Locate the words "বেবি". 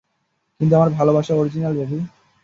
1.79-1.99